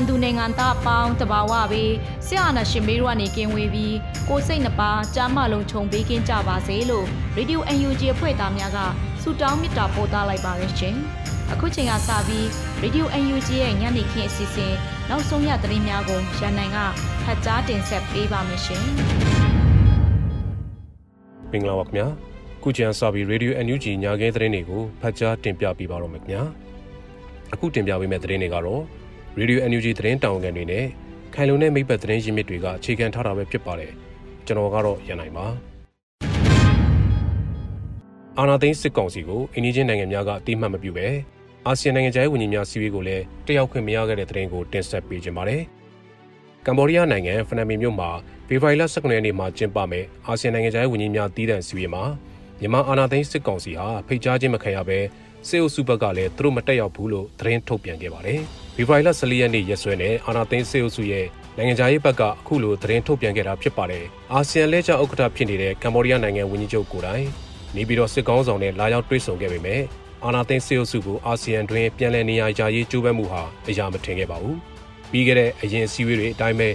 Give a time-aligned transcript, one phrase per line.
[0.00, 1.92] န်မာနိုင်ငံသူနိုင်ငံသားအပေါင်းတဘာဝပြီး
[2.26, 3.96] ဆရာနာရှင်မေးတို့ကနေကင်းဝေးပြီး
[4.28, 7.06] ကိုစိတ်နှပါကြားမလုံးခြုံပေးကင်းကြပါစေလို့
[7.36, 8.78] ရေဒီယို UNG အဖွဲ့သားများက
[9.22, 10.96] ဆုတောင်းမေတ္တာပို့သလိုက်ပါရရှင်။
[11.52, 12.46] အခုချိန်ကစပြီး
[12.82, 14.74] ရေဒီယို UNG ရဲ့ညနေခင်းအစီအစဉ်
[15.10, 16.78] နောက်ဆုံးရသတင်းများကိုရန်နိုင်က
[17.24, 18.82] ဖတ်ကြားတင်ဆက်ပေးပါမယ်ရှင်။
[21.50, 22.06] မင်္ဂလာပါခင်ဗျာ
[22.62, 26.42] ခုချိန်စပြီး Radio NUG ညခင်းသတင်းတွေကိုဖတ်ကြားတင်ပြပေးပါတော့မယ်ခင်ဗျာ
[27.52, 28.82] အခုတင်ပြပေးမယ့်သတင်းတွေကတော့
[29.38, 30.86] Radio NUG သတင်းတောင်ကန်တွေနဲ့
[31.34, 33.92] ခိုင်လုံတဲ့မိဘသတင်းရင်းမြစ်တွေကအခြေခံထားတာပဲဖြစ်ပါတယ်
[34.46, 35.46] ကျွန်တော်ကတော့ရန်နိုင်ပါ
[38.38, 41.06] အာနာသိန်းစစ်ကောင်စီကိုအင်းကြီးချင်းနိုင်ငံများကအတိမတ်မပြုပဲ
[41.66, 45.62] အာဆီယံနိုင်ငံခြားရေးဝန်ကြီးများစီးပွားကိုလည်းတယောက်ခွင့်မရခဲ့တဲ့သတင်းကိုတင်ဆက်ပေးကြပါမယ်
[46.66, 48.10] ကမ္ဘောဒီးယားနိုင်ငံဖနမီမြို့မှာ
[48.48, 52.04] ဖေဖော်ဝါရီလ19ရက်နေ့မှာကျင်းပမယ်အာဆီယံနိုင်ငံခြားရေးဝန်ကြီးများတည်တံ့စီးပွားမှာ
[52.60, 54.98] မြန်မာအာဏာသိမ်းစစ်ကောင်စီဟာဖိတ်ကြားခြင်းမခံရဘဲ
[55.48, 58.40] စေအုပ်စုဘက်ကလည်းသူတို့မတက်ရောက်ဘူးလို့သတင်းထုတ်ပြန်ခဲ့ပါတယ်။
[58.76, 67.26] ဖေဖော်ဝါရီလ14ရက်နေ့ရက်စွဲနဲ့အာဏာသိမ်းစေအုပ်စုရဲ့နိုင်ငံခြားရေးဘက်ကအခုလိုသတင်းထုတ်ပြန်ခဲ့တာဖြစ်ပါတယ်။အာဆီယံလက်ကျဥက္ကဋ္ဌဖြစ်နေတဲ့ကမ္ဘောဒီးယားနိုင်ငံဝန်ကြီးချုပ်ကိုယ်တိုင်
[67.76, 69.80] နေပြည်တော်စစ်ကောင်းဆောင်နဲ့လာရောက်တွေ့ဆုံခဲ့ပေမဲ့
[70.24, 74.56] အာဏာသိမ်းစေအုပ်စုကိုအာဆီယံတွင်ပြန်လည်နေရာချရေးကြိုးပမ်းမှုဟာအရာမထင်ခဲ့ပါဘူး။
[75.10, 76.68] ပြီးခဲ့တဲ့အရင်အစည်းအဝေးတွေအတိုင်းပဲ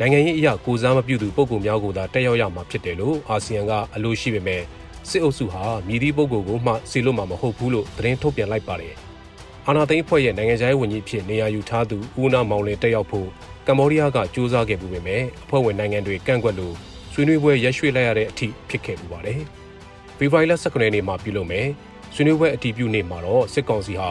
[0.00, 4.62] နိုင်ငံရေးအရာကိုစားမပြုသူပုဂ္ဂိုလ်များကိုသာတက်ရောက်ရမှာဖြစ်တယ်လို့အာဆီယံကအလို့ရှိပေမဲ့
[5.08, 8.94] စစ်အုပ်စုဟာမြည်သည့်ပုဂ္ဂိုလ်ကိုမှစီလို့မှာမဟုတ်ဘူးလို့သတင်းထုတ်ပြန်လိုက်ပါတယ်။
[9.66, 13.28] အာနာသိန်းဖွဲ့ရဲ့နိုင်ငံခြားရေးဝန်ကြီးဖြစ်နေရာယူထားသူဦးနာမောင်လင်တက်ရောက်ဖို့
[13.66, 16.74] ကမ္ဘောဒီးယားကစူးစမ်းခဲ့မှုပဲမဲ့အဖွဲ့ဝင်နိုင်ငံတွေကန့်ကွက်လို့
[17.12, 19.40] ဆွေးနွေးပွဲရက်ရွှေ့လိုက်ရတဲ့အထိဖြစ်ခဲ့ပူပါတယ်။
[20.18, 21.66] ဖေဖော်ဝါရီလ19ရက်နေ့မှာပြုလုပ်မယ်
[22.14, 24.10] ဆွေးနွေးပွဲအတည်ပြုနေ့မှာတော့စစ်ကောင်စီဟာ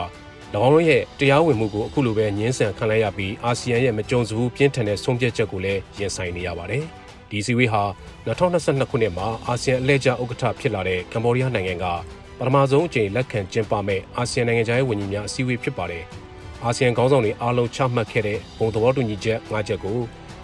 [0.66, 6.84] ၎င်းတို့ရဲ့တရားဝင်မှုကိုအခုလိုပဲညှင်းဆန်ခံလိုက်ရပြီးအာဆီယံရဲ့မကြုံစဘူးပြင်းထန်တဲ့ဆုံးဖြတ်ချက်ကိုလည်းရင်ဆိုင်နေရပါတယ်။
[7.32, 7.84] ဒီစီဝေးဟာ
[8.28, 11.86] 2022ခုနှစ်မှာအာဆီယံအလဲကျဥက္ကဋ္ဌဖြစ်လာတဲ့ကမ္ဘောဒီးယားနိုင်ငံက
[12.38, 16.04] ပထမဆုံးအကြိမ်လက်ခံကျင်းပမဲ့အာဆီယံနိုင်ငံခြားရေးဝန်ကြီးများအစည်းအဝေးဖြစ်ပါတယ်။
[16.64, 20.00] အာဆီယံခေါင်းဆောင်တွေအားလုံးချမှတ်ခဲ့တဲ့ဘုံသဘောတူညီချက်၅ချက်ကို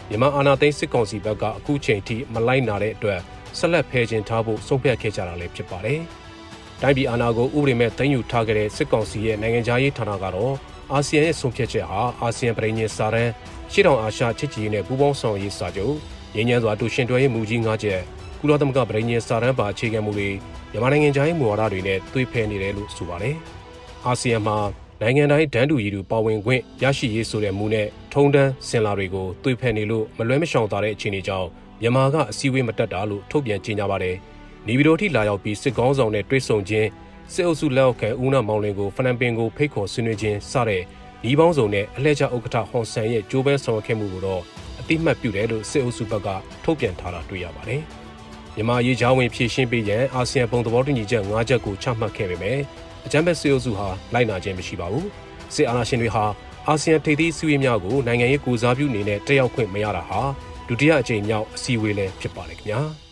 [0.09, 3.19] မြန်မာအာဏာသိမ်းစစ်ကောင်စီဘက်ကအခုချိန်ထိမလိုက်နာတဲ့အတွက်
[3.57, 5.99] ဆက်လက်ဖယ်ကျင်ထားဖို့ဆုံးဖြတ်ခဲ့ကြတာလည်းဖြစ်ပါတယ်။
[6.81, 10.53] တိုင်းပြည်အာဏာကိုဥပဒေမဲ့တင်ယူထားခဲ့တဲ့စစ်ကောင်စီရဲ့နိုင်ငံခြားရေးဌာနကတော့
[10.91, 13.29] အာဆီယံရဲ့ဆုံးဖြတ်ချက်ဟာအာဆီယံပြည်ညင်စာရန်
[13.71, 15.95] ရှေ့တောင်အာရှချစ်ကြည်ရေးနဲ့ပူးပေါင်းဆောင်ရေးစာချုပ်
[16.35, 18.01] ငြိမ်းချမ်းစွာတူရှင်တွဲရေးမူကြီး၅ချက်
[18.39, 20.29] ကုလသမဂ္ဂပြည်ညင်စာရန်ပါအခြေခံမူတွေ
[20.71, 23.35] မြန်မာနိုင်ငံခြားရေးမူဝါဒတွေနဲ့သွေးဖယ်နေတယ်လို့ဆိုပါတယ်။
[24.05, 24.57] အာဆီယံမှာ
[25.01, 31.47] နိုင်ငံတိုင်းဒန်းတူရည်တူပါဝင်ခွင့်ရရှိရေးဆိုတဲ့မူနဲ့ထုံတန်းစင်လာတွေကိုသွေးဖယ်နေလို့မလွဲမရှောင်သာတဲ့အခြေအနေကြောင့်
[31.81, 34.15] မြန်မာကအစည်းအဝေးမတက်တာလို့ထုတ်ပြန်ကြေညာပါတယ်။
[34.67, 36.87] နေပြည်တော်ထိလာရောက်ပြီးစစ်ကောင်းဆောင်နဲ့တွေ့ဆုံခြင်း
[37.33, 40.83] စစ်အုပ်စုလက်အောက်ခံဦးနာမောင်လင်ကိုဖနန်ပင်ကိုဖိတ်ခေါ်ဆွေးနွေးခြင်းစတဲ့
[41.29, 46.27] ဤပေါင်းစုံနဲ့အလှည့်ကျဥက္ကဋ္ဌဟွန်ဆန်ရဲ့ကြိုးပမ်းဆောင်ရွက်ခဲ့မှုကိုတော့အ တိမတ်ပြုတယ်လို့စစ်အုပ်စုဘက်က
[46.63, 47.81] ထုတ်ပြန်ထားတာတွေ့ရပါတယ်။
[48.55, 52.59] မြန်မာရေးချောင်းဝင်ဖြည့်ရှင်းပေးရန်အာဆီယံပုံသဘောတူညီချက်၅ချက်ကိုချမှတ်ခဲ့ပေမဲ့
[53.05, 55.05] အကြမ်းဖက်စစ်အုပ်စုဟာလိုက်နာခြင်းမရှိပါဘူး။
[55.55, 56.23] စစ်အာဏာရှင်တွေဟာ
[56.67, 60.19] အာဆီယံထိပ်သီးစည်းဝေးများကိုနိုင်ငံရေးကိုစားပြုအနေနဲ့တက်ရောက်ခွင့်မရတာဟာ
[60.67, 62.81] ဒုတိယအကြိမ်မြောက်အစည်းအဝေးလည်းဖြစ်ပါတယ်ခင်ဗျာ။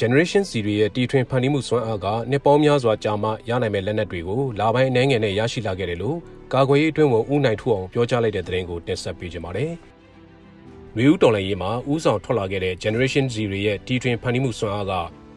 [0.00, 6.18] Generation Z တွေရဲ့တီထွင်ဖန်တီးမှုစွမ်းအားကနှစ်ပေါင်းများစွာကြာမှရနိုင်မဲ့လက်နက်တွေကိုလာပိုင်းအနေငယ်နဲ့ရရှိလာခဲ့တယ်လို့
[6.54, 9.72] ကာကွယ်ရေးအတွင်းဝန်ဦးနိုင်ထူအောင်ပြောကြားလိုက်တဲ့သတင်းကိုတင်ဆက်ပေးကြပါမယ်။
[10.96, 14.92] မျိုးဦးတော်လည်းရေးမှာဦးဆောင်ထွက်လာခဲ့တဲ့ Generation Z တွေရဲ့တီထွင်ဖန်တီးမှုစွမ်းအားက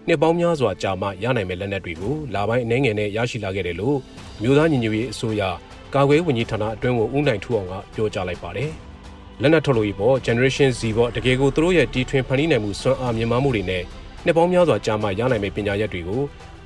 [0.07, 3.97] နှစ်ပေါင်းများစွာကြာမှရနိုင်မဲ့လက်နက်တွေကိုလာပိုင်းအနေငယ်နဲ့ရရှိလာခဲ့တယ်လို့
[4.41, 5.41] မျိုးသားညီညွတ်ရေးအစိုးရ
[5.95, 8.71] ကာကွယ်ဝန်ကြီးဌာနအတွင်းဝန်ဦးနိုင်ထူအောင်ကပြောကြားလိုက်ပါတယ်။
[9.41, 13.83] လက်နက်ထုတ်လို့ရပေါ် Generation Z ပေါ်တကယ်ကိုသူတို့ရဲ့တီထွင်ဖန်တီးနိုင်မှုစွမ်းအားမြင့်မားမှုတွေနဲ့
[14.25, 16.21] နှစ်ပေါင်းများစွာကြာမှရနိုင်မယ့်ပညာရပ်တွေကို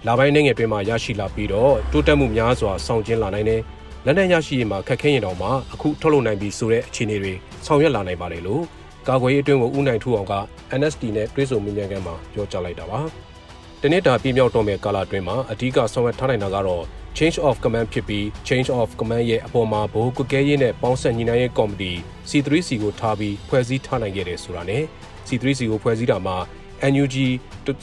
[0.08, 3.62] လာပိုင်းနိုင်ငံတွင်မှရရှိလာပြီးတော့တိုးတက်မှုများစွာဆောင်ကျဉ်လာနိုင်တဲ့
[4.06, 7.34] လက်နက်ရရှိရေးမှာခက်ခဲရင်တောင်မှအခုထုတ်လုပ်နိုင်ပြီဆိုတဲ့အခြေအနေတွေ
[7.66, 8.64] ဆောင်ရွက်လာနိုင်ပါလေလို့
[9.08, 10.36] ကာကွယ်ရေးအတွင်းကိုဦးနိုင်ထူအောင်က
[10.80, 13.00] NSD နဲ့တွဲဆုံမြင်မြန်ကန်မှာပြောကြားလိုက်တာပါ
[13.82, 16.84] တနစ်တာပြည့်မြောက်တော့မဲ့ကာလအတွင်းမှာအဓိကဆောင်ရွက်ထားနိုင်တာကတော့
[17.18, 21.92] change of command ဖြစ်ပြီး change of command ရဲ့အပေါ်မှာဘိုးကွက်ကဲရေးနဲ့ပေါင်းဆက်ညီနိုင်ရေးကော်မတီ
[22.30, 24.84] C3C ကိုထားပြီးဖွဲ့စည်းထားနိုင်ခဲ့တယ်ဆိုတာနဲ့
[25.28, 26.38] C3C ကိုဖွဲ့စည်းတာမှာ
[26.92, 27.16] NUG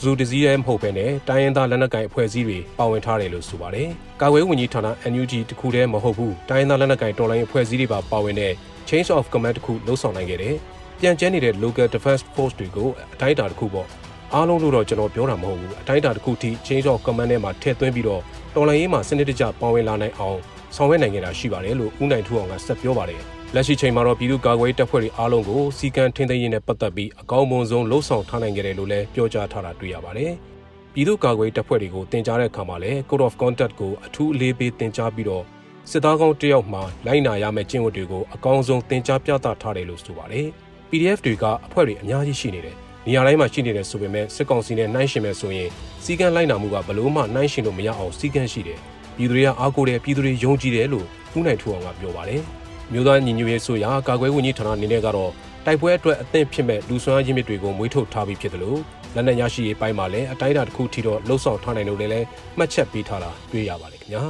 [0.03, 3.87] ဇူတစည်းရဲမဟုတ်ဘဲနဲ့တိုင်းရင်းသားလက်နက်ကိုင်အဖွဲ့အစည်းတွေပါဝင်ထားတယ်လို့ဆိုပါတယ်။
[4.21, 8.53] ကာကွယ်ဝန်ကြီးဌာန NUG တခုတည်းမဟုတ်ဘူး။တိုင်းရင်းသားလက်နက်ကိုင်တော်လိုင်းအဖွဲ့အစည်းတွေပါပါဝင်တဲ့
[8.89, 10.55] Change of Command တခုလှုပ်ဆောင်နိုင်ခဲ့တယ်။
[10.99, 13.87] ပြန်ကျဲနေတဲ့ Local Defense Force တွေကိုအတိုင်းအတာတစ်ခုပေါ့။
[14.33, 18.21] အားလုံးလို့တော့ကျွန်တော်ပြောတာမဟုတ်ဘူး။အတိုင်းအတာတစ်ခုထိ Change of Command ထဲမှာထည့်သွင်းပြီးတော့
[18.55, 20.39] တော်လိုင်းရေးမှာစနစ်တကျပါဝင်လာနိုင်အောင်
[20.75, 23.21] ဆောင်ရွက်နိုင်ခဲ့တာရှိပါတယ်လို့ဦးနိုင်ထူအောင်ကဆက်ပြောပါတယ်။
[23.55, 30.31] လက်ရှိချိန်မှာတော့ပြည်သူ့ကာကွယ်ရေးတပ်ဖွဲ့တွေအားလုံးကိုစီကံထင်းသိမ်းရေးနဲ့ပတ်သက်ပြီးအကောင်းမွန်ဆုံးလှုံ့ဆော်ထားနိုင်ကြတယ်လို့လည်းပြောကြားထားတာတွေ့ရပါတယ်။
[30.93, 35.43] ပြည်သူ့ကာကွယ်ရေးတပ်ဖွဲ့တွေကိုတင်ကြားတဲ့အခါမှာလည်း Code of Conduct ကိုအထူးအလေးပေးတင်ကြားပြီးတော့
[35.89, 40.47] စစ်သားကောင်းတယောက်မှလိုက်နာရမယ့်ကျင့်ဝတ်တွေကိုအကောင်းဆုံးတင်ကြားပြသထားတယ်လို့ဆိုပါတယ်။
[40.89, 42.75] PDF တွေကအဖွဲ့တွေအများကြီးရှိနေတယ်။
[43.07, 45.69] နေရာတိုင်းမှာရှိနေတယ်ဆိုပေမဲ့စစ်ကောင်စီနဲ့နှိုင်းယှဉ်မယ်ဆိုရင်
[46.03, 48.79] စီကံလိုက်နာမှုကဘလို့မှနှိုင်းယှဉ်လို့မရအောင်စီကံရှိတယ်။
[49.15, 51.05] ပြည်သူတွေကအားကိုးတယ်ပြည်သူတွေယုံကြည်တယ်လို့
[51.37, 52.43] ဦးနိုင်ထူအောင်ကပြောပါတယ်။
[52.93, 55.31] မြို့သားညီညွတ်ရေးဆိုရာကာကွယ်ဝန်ကြီးဌာနအနေနဲ့ကတော့
[55.65, 58.79] တိုက်ပွဲအတွက်အသင့်ဖြစ်မဲ့လူဆွမ်းရင်းမြစ်တွေကိုမွေးထုတ်ထားပြီးဖြစ်တယ်လို့
[59.15, 62.25] လက်နက်ရရှိရေးပိုင်းမှာလည်းအတိုင်းအတာတစ်ခုထိတော့လှုပ်ဆောင်ထားနိုင်လို့လည်း
[62.57, 64.23] မှတ်ချက်ပေးထားတာတွေ့ရပါတယ်ခင်ဗျာ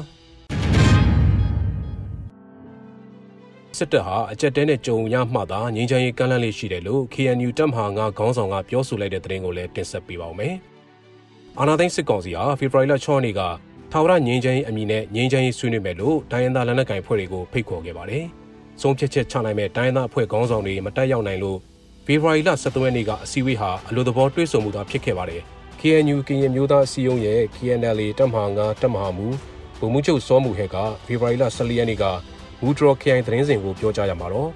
[3.77, 10.53] စစ်တပ်ဟာအကြက်တဲနဲ့ကြုံရမှသာငြိမ်းချမ်းရေးကမ်းလှမ်းလေးရှိတယ်လို့ KNU တပ်မဟာ9ခေါင်းဆောင်ကပြောဆိုလိုက်တဲ့သတင်းကိုလည်းတင်ဆက်ပေးပါောင်းမယ်။
[11.59, 13.41] အာနာသိန်းစစ်ကောင်စီဟာဖေဖော်ဝါရီလ6ရက်နေ့က
[13.91, 18.25] ထာဝရငြိမ်းချမ်းရေးအမည်နဲ့ငြိမ်းချမ်းရေးဆွေးနွေးမယ်လို့ဒိုင်းယန်သားလက်နက်ကိုင်ဖွဲ့တွေကိုဖိတ်ခေါ်ခဲ့ပါတယ်။
[18.81, 21.57] ဆုံးဖြတ်ချက်ချနိုင်မဲ့တိုင်းသားအဖွဲ့ခေါင်းဆောင်တွေမတက်ရောက်နိုင်လို့
[22.05, 25.41] ဖေဖော်ဝါရီလ17ရက်နေ့ကအစည်းအဝေးဟာအလိုသဘောတွေ့ဆုံမှုသာဖြစ်ခဲ့ပါတယ်။
[25.79, 29.27] KNU ကရင်မျိုးသားအစည်းအရုံးရဲ့ KNLA တပ်မဟာ9တပ်မဟာမူ
[29.79, 30.75] ဗိုလ်မှူးချုပ်စောမှုဟဲက
[31.05, 32.03] ဖေဖော်ဝါရီလ14ရက်နေ့က
[32.61, 34.49] မူဒရော် KI သတင်းစဉ်ကိုပြောကြားရမှာတော့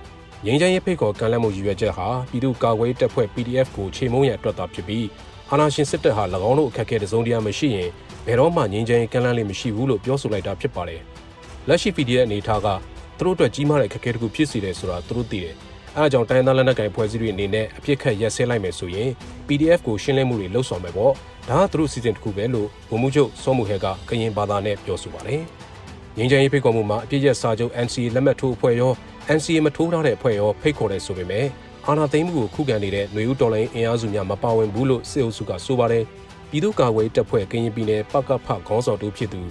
[0.46, 5.08] ငင်းချမ်းရေးဖိတ်ခေါ်ကမ်းလှမ်းမှုရည်ရွယ်ချက်ဟာပြည်သူ့ကာကွယ်တပ်ဖွဲ့ PDF ကိုချိန်မုံရန်အတွက်သာဖြစ်ပြီး
[5.52, 7.90] အာဏာရှင်စစ်တပ်ဟာ၎င်းတို့အခက်အခဲတစုံတရာမရှိရင်
[8.26, 11.02] ဘယ်တော့မှငင်းချမ်းရေးကမ်းလှမ်းလေးမရှိဘူးလို့ပြောဆိုလိုက်တာဖြစ်ပါတယ်။
[11.68, 12.68] လက်ရှိ PDF အနေထားက
[13.18, 15.56] သူတို့အတွက်ကြီးမားတဲ့ခက်ခဲတစ်ခုဖြစ်စေတယ်ဆိုတာသူတို့သိတယ်။
[15.96, 19.10] အဲအကြောင်းတိုင်းသားလက်နက်ကိုင်ဖွဲ့စည်းတွေအနေနဲ့အပြစ်ခတ်ရက်စဲလိုက်မယ်ဆိုရင်
[19.48, 21.14] PDF ကိုရှင်းလင်းမှုတွေလှုပ်ဆောင်မယ်ပေါ့။
[21.50, 25.42] ဒါကသူတို့စီစဉ်တစ်ခုပဲလို့ဗိုလ်မှူးချုပ်စောမှုဟဲကကရင်ဘာသာနဲ့ပြောဆိုပါတယ်။
[26.18, 28.92] ငင်းချင်ရေးဖိတ်ခေါ်မှုမှာအပြစ်ရက်စာချုပ် NCA လက်မှတ်ထိုးအဖွဲ့ရော
[29.38, 31.46] NCA မထိုးထားတဲ့အဖွဲ့ရောဖိတ်ခေါ်တယ်ဆိုပေမဲ့
[31.88, 36.04] အာဏာသိမ်းမှုကိုခုခံနေတဲ့ຫນွေဦးတော်လိုင်းအင်အားစုများမပါဝင်ဘူးလို့စစ်အုပ်စုကဆိုပါတယ်။
[36.50, 39.42] ပြည်သူ့ကာကွယ်တပ်ဖွဲ့ကရင်ပြည်နယ်ပကဖခေါင်းဆောင်တူဖြစ်သူ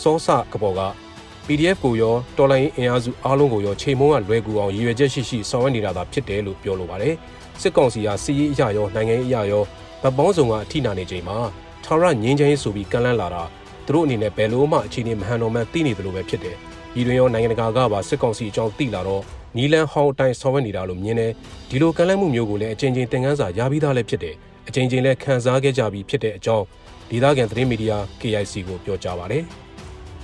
[0.00, 0.80] စောစကပေါ်က
[1.46, 7.14] PDF ကိုရောတော်လိုင်းအင်အားစုအားလုံးကိုရောချိန်မုံကလွယ်ကူအောင်ရည်ရွယ်ချက်ရှိရှိဆောင်ရွက်နေတာသာဖြစ်တယ်လို့ပြောလိုပါတယ်။
[7.60, 9.62] စစ်ကောင်စီဟာစီးရေးအရာရောနိုင်ငံရေးအရာရော
[10.02, 11.38] ဗပေါင်းစုံကအထိနာနေချိန်မှာ
[11.84, 13.42] ထာဝရငင်းချမ်းရေးဆိုပြီးကန့်လန့်လာတာ
[13.86, 16.56] သူတို့အနေနဲ့ဘယ်လိုမှအခြေအနေမဟန်တော်မှန်းသိနေတယ်လို့ပဲဖြစ်တယ်။
[16.94, 19.22] ဒီတွင်ရောနိုင်ငံတကာကပါစစ်ကောင်စီအကြောင်းသိလာတော့
[19.56, 21.32] နီလန်ဟောင်းအတိုင်းဆောင်ရွက်နေတာလို့မြင်တယ်။
[21.70, 24.34] ဒီလိုကန့်လန့်မှုမျိုးကိုလည်းအချိန်ချင်းသင်ခန်းစာရပြီးသားလည်းဖြစ်တယ်။
[24.68, 26.64] အချိန်ချင်းလည်းခံစားခဲ့ကြပြီးဖြစ်တဲ့အကြောင်း
[27.10, 29.44] ဒေသခံသတင်းမီဒီယာ KIC ကိုပြောကြားပါတယ်။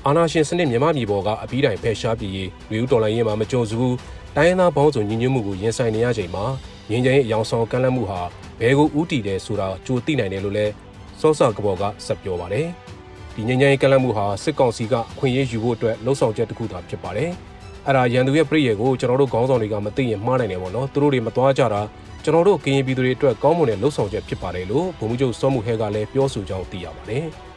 [0.07, 3.97] အာနာရှင်စနစ်မြန်မာပြည်ပေါ်ကအပြီးတိုင်ဖယ်ရှားပြည်ရေးလူဦးတော်လိုင်းရေးမှာမကြုံစဘူး
[4.37, 6.45] တိုင်းရင်းသားပေါင်းစုံညီညွတ်မှုကိုရင်ဆိုင်နေရချိန်မှာ
[6.91, 8.21] ငင်းကျင်းအယောင်ဆောင်ကန့်လန့်မှုဟာ
[8.61, 10.67] ဘယ်ကိုဥတီတယ်ဆိုတာကြိုသိနိုင်တယ်လို့လဲ
[11.21, 12.67] စောစကဘော်ကဆက်ပြောပါတယ်
[13.35, 17.31] ဒီငင်းကျင်းကန့်လန့်မှုဟာစစ်ကောင်စီကအခွင့်အရေးယူဖို့အတွက်လှုံ့ဆော်ချက်တစ်ခုသာဖြစ်ပါတယ်
[17.87, 21.81] အဲ့ဒါရန်သူရဲ့ပြည်ရကိုကျွန်တော်တို့ခေါင်းဆောင်တွေကမသိရင်မှားနိုင်တယ်ပေါ့နော်သူတို့တွေမသွားကြတာ
[22.25, 27.27] ကျွန်တော်တို့ကရင်ပြည်သူတွေအတွက်ကောင်းမွန်တဲ့လှုပ်ဆောင်ချက်ဖြစ်ပါတယ်လို့ဗိုလ်မှူးချုပ်စောမှုဟဲကလည်းပြောဆိုကြောင်းသိရပါတယ်။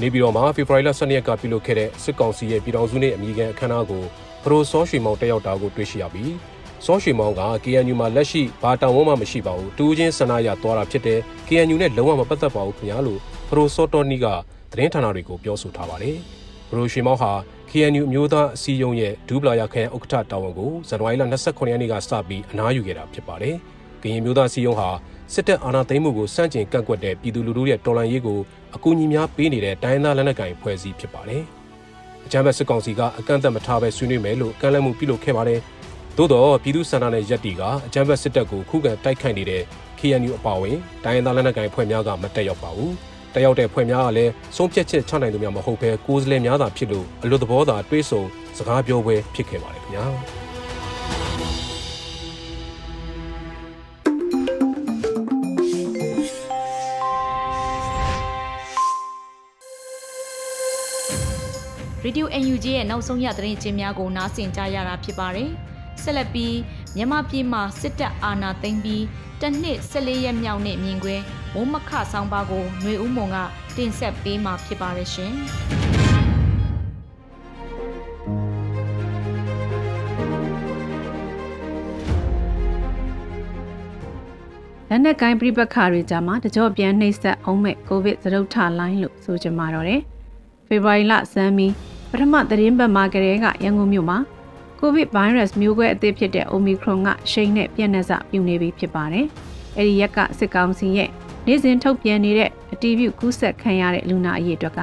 [0.00, 4.02] နေပြည်တော်မှာဖေဖော်ဝါရီလ12ရက်ကပြုလုပ်ခဲ့တဲ့စစ်ကောင်စီရဲ့ပြည်တော်စုနှင့်အမိခံအခမ်းအနားကို
[4.44, 6.32] ပရိုစောရွှေမောင်တက်ရောက်တာကိုတွေ့ရှိရပြီး
[6.84, 14.26] စောရွှေမောင်က KNU မှာလက်ရှိဘာတောင်ဝန်းမှမရှိပါဘူးတူးချင်းဆန္ဒရသွားတာဖြစ်တဲ့ KNU နဲ့လုံးဝမပတ်သက်ပါဘူးခင်ဗျာလို့ပရိုစောတော်နီက
[14.72, 16.16] သတင်းဌာနတွေကိုပြောဆိုထားပါတယ်
[16.70, 17.32] ပရိုရွှေမောင်ဟာ
[17.70, 23.56] KNU အမျိုးသားအစည်းအရုံးရဲ့ဒူပလာယာခရိုင်ဥက္ကဋ္ဌတာဝန်ကိုဇန်နဝါရီလ29ရက်နေ့ကစပြီးအနားယူခဲ့တာဖြစ်ပါတယ်။
[24.02, 24.88] ကရင်မျိုးသားအစည်းအရုံးဟာ
[25.32, 28.38] စစ်တပ်အာဏာသိမ်းမှုကိုစန့်ကျင်ကန့်ကွက်တဲ့ပြည်သူလူထုရဲ့တော်လှန်ရေးကို
[28.76, 31.42] အကူအညီများပေးနေတဲ့တိုင်းသားလက်နက်ကိုင်ဖွဲ့စည်းဖြစ်ပါတယ်။
[32.26, 35.60] အကြမ်းဖက်စစ်ကောင်စီကအကန့်အသတ်မထားပဲဆွေးနွေးမယ်လို့ကမ်းလှမ်းမှုပြုလုပ်ခဲ့ပါတယ်။
[36.16, 39.62] သို့တော့ပြည်သူစန္ဒနဲ့ရက်တီကအကြမ်းဖက်စစ်တပ်ကိုခုခံတိုက်ခိုက်နေတဲ့
[39.98, 42.92] KNU အပါအဝင်တိုင်းသားလက်နက်ကိုင်ဖွဲ့များကမတက်ရောက်ပါဘူး။
[43.34, 48.22] တက်ရောက်တဲ့ဖွဲ့များကလည်းဆုံးဖြတ်ချက်ချနိုင်သူများမဟုတ်ဘဲကိုယ်စားလှယ်များသာဖြစ်လို့အလွတ်သဘောသာတွေးဆုံ
[48.56, 50.06] စကားပြောပွဲဖြစ်ခဲ့ပါတယ်ခင်ဗျာ။
[62.06, 65.50] ရေဒီယို UNG ရဲ့နောက်ဆုံးရသတင်းချင်းများကိုနားဆင်ကြရတာဖြစ်ပါတယ်။
[66.02, 66.56] ဆက်လက်ပြီး
[66.96, 69.04] မြန်မာပြည်မှာစစ်တပ်အာဏာသိမ်းပြီး
[69.40, 71.16] တနှစ်14ရက်မြောက်နေ့မြင်ကွဲ
[71.54, 73.36] မုံမခဆောင်ပါကိုຫນွေဦးမုံက
[73.76, 75.32] တင်ဆက်ပေးမှာဖြစ်ပါရဲ့ရှင်။
[84.88, 90.02] လက်နက်ကိုင်းပြိပခါတွေကြားမှာတကြော့ပြန်နှိမ့်ဆက်အောင်မဲ့ကိုဗစ်သရုတ်ထလိုင်းလို့ဆိုကြမှာတော့တယ်။
[90.68, 91.68] ဖေဖော်ဝါရီလစမ်းမီ
[92.10, 94.18] ပထမသတင်းပတ်မှာကလေးကရန်ကုန်မြို့မှာ
[94.80, 99.26] ကိုဗစ်ဗိုင်းရပ်စ်မျိုးကွဲအသစ်ဖြစ်တဲ့ Omicron ကရှိန်နဲ့ပြန့်နှံ့စပြုနေပြီဖြစ်ပါတယ်။
[99.78, 101.10] အဲဒီရက်ကစစ်ကောင်စီရဲ့
[101.46, 104.80] နေ့စဉ်ထုတ်ပြန်နေတဲ့အတီးပြုကူးဆက်ခံရတဲ့လူနာအရေအတွက်က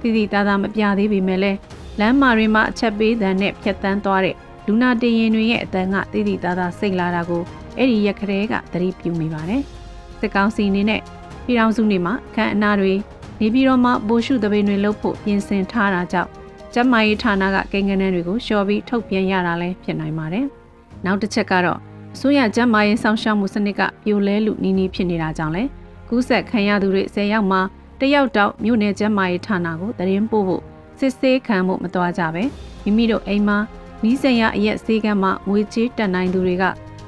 [0.00, 1.58] တည်တည်သားသားမပြသေးပေမဲ့လည်း
[2.00, 4.36] လမ်းမာတွေမှာအချက်ပေးတဲ့နဲ့ဖြတ်တန်းသွားတဲ့
[4.66, 7.42] လူနာတင်ရင်တွေရဲ့အတန်းကတည်တည်သားသားစိတ်လာတာကို
[7.78, 9.62] အဲ့ဒီရက်ကလေးကသတိပြုမိပါတယ်။
[10.20, 11.00] စစ်ကောင်စီအနေနဲ့
[11.44, 12.92] ပြည်ထောင်စုနေမှာခန့်အနာတွေ
[13.40, 16.30] နေပြည်တော်မှာပိုရှုသဘင်တွေလှုပ်ဖို့ပြင်ဆင်ထားတာကြောင့်
[16.74, 20.44] ကျမကြီးဌာနကကိန်းဂဏန်းတွေကိုလျှော်ပြီးထုတ်ပြန်ရတာလည်းဖြစ်နိုင်ပါတယ်။
[21.04, 21.78] နောက်တစ်ချက်ကတော့
[22.14, 25.62] အစိုးရကျမကြီးစောင့်ရှောက်မှုစနစ်ကပြိုလဲလူနီးနီးဖြစ်နေတာကြောင့်လဲ
[26.08, 27.60] ကူးဆက်ခံရသူတွေ10ယောက်မှာ
[28.00, 30.62] တယောက်တောက်မြို့နယ်ကျမကြီးဌာနကိုတရင်ပို့ဖို့
[30.98, 32.42] စစ်ဆေးခံမှုမတော်ကြပဲ
[32.84, 33.58] မိမိတို့အိမ်မှာ
[34.04, 36.64] နီးစင်ရအရက်ဆေးကမ်းမှာငွေချေးတက်နိုင်သူတွေက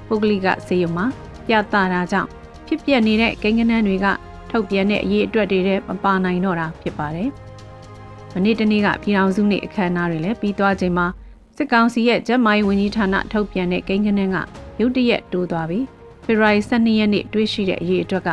[0.09, 1.07] ပုဂ္ဂလိကစေယုံမှာ
[1.47, 2.29] ပြသတာကြောင့်
[2.67, 4.07] ဖြစ်ပျက်နေတဲ့ကိန်းဂဏန်းတွေက
[4.51, 7.31] ထုတ်ပြန်တဲ့အရေးအတွက်တွေမပါနိုင်တော့တာဖြစ်ပါတယ်။
[8.35, 11.07] မနေ့တနေ့ကပြည်အောင်စုနေအခမ်းအနားတွေလည်းပြီးသွားချိန်မှာ
[11.57, 14.37] စစ်ကောင်စီရဲ့ကျန်းမာရေးဝန်ကြီးဌာနထုတ်ပြန်တဲ့ကိန်းဂဏန်းက
[14.81, 15.85] ရုတ်တရက်တိုးသွားပြီး
[16.25, 18.31] ဖေဖော်ဝါရီ12ရက်နေ့တွေ့ရှိတဲ့အရေးအတွက်က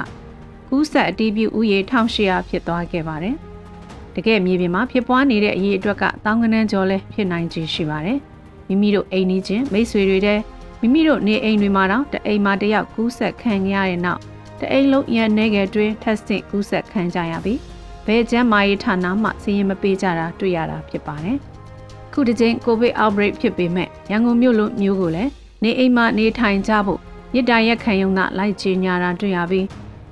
[0.70, 3.36] ကူးဆက်အတီးပြူဥယေ1800ဖြစ်သွားခဲ့ပါတယ်။
[4.16, 8.20] တကယ်မြေပြင်မှာဖြစ်ပွားနေတဲ့အရေးအတွက်ကတောင်းကနန်းကျော်လဲဖြစ်နိုင်ခြေရှိပါတယ်။
[8.68, 10.40] မိမိတို့အိမ်နီးချင်းမိတ်ဆွေတွေတဲ့
[10.82, 14.22] မိမိတို့နေအိမ်တွေမှာတော့တအိမ်မှာတယောက်ကူးဆက်ခံရတဲ့နောက်
[14.60, 17.60] တအိမ်လုံးရန်နေငယ်တွင်ထက်ဆင့်ကူးဆက်ခံကြရပြီး
[18.06, 21.38] ဘယ်ကျန်းမာရေးဌာနမှစီရင်မပေးကြတာတွေ့ရတာဖြစ်ပါတယ်။
[22.14, 25.32] ခုတစ်ချိန်ကိုဗစ် outbreak ဖြစ်ပေမဲ့ရန်ကုန်မြို့လိုမျိုးကိုလည်း
[25.64, 27.00] နေအိမ်မှာနေထိုင်ကြဖို့
[27.36, 29.66] ရစ်တာရက်ခံရုံကလိုက်ချညာတာတွေ့ရပြီး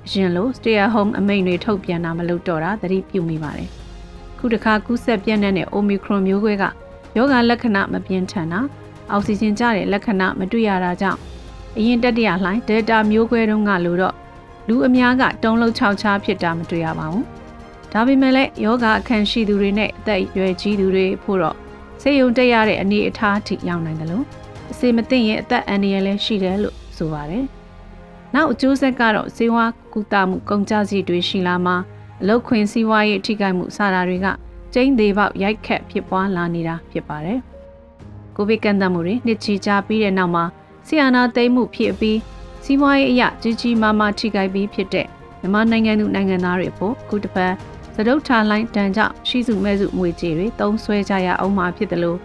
[0.06, 3.68] အရင်လို stay at home အမိန့်တွေထုတ်ပြန်တာမလုပ်တော့တာသတိပြုမိပါတယ်။
[4.38, 6.64] ခုတစ်ခါကူးဆက်ပြန့်တဲ့ Omicron မျိုးကွဲက
[7.16, 8.60] ယောဂလက္ခဏာမပြင်းထန်တာ
[9.10, 11.18] အောက်ဆီဂျင်ကျတဲ့လက္ခဏာမတွေ့ရတာကြောင့်
[11.76, 14.14] အရင်တက်တရလှိုင်း Delta မျိုးကွဲတုန်းကလို့တော့
[14.68, 17.26] လူအများကတုံးလုံးခြောက်ခြားဖြစ်တာမတွေ့ရပါဘူး။
[17.92, 21.56] ဒါပေမဲ့လည်းယောဂအခန့်ရှိသူတွေနဲ့အသက်အရွယ်ကြီးသူတွေဖို့တော့
[22.00, 24.24] ဆေးရုံတက်ရတဲ့အနေအထားအထိရောက်နိုင်တယ်လို့
[24.70, 27.44] အစီမသိရင်အသက်အန္တရာယ်လည်းရှိတယ်လို့ဆိုပါတယ်။
[28.34, 29.56] နောက်အကျိုးဆက်ကတော့ဇေဝ
[29.92, 31.76] ကုသမှုကုန်ကျစရိတ်တွေရှိလာမှာ
[32.20, 34.26] အလုတ်ခွင်စီးပွားရေးထိခိုက်မှုစတာတွေက
[34.74, 37.38] ကျင်းသေးပေါက်ရိုက်ခတ်ဖြစ်ပွားလာနေတာဖြစ်ပါတယ်။
[38.36, 40.44] ကိုဗစ်ကန့်သတ်မှုတွေနှစ်ချီကြာပြီးတဲ့နောက်မှာ
[40.86, 42.18] ဆီယနာသိမ်းမှုဖြစ်ပြီး
[42.64, 45.06] စီးပွားရေးအရာကြီးကြီးမားမားထိခိုက်ပြီးဖြစ်တဲ့
[45.40, 47.52] မြန်မာနိုင်ငံသူနိုင်ငံသားတွေဖို့ခုတစ်ပတ်
[47.96, 52.18] သဒုတ်ထာလိုင်းတန်ကြောင့်ရှိစုမဲ့စုငွေကြေးတွေတုံးဆွဲကြရအောင်မှာဖြစ်တယ်လို့